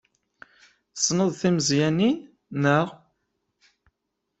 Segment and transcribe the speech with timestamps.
[0.93, 2.15] Tessneḍ timeẓyanin,
[2.61, 2.87] naɣ?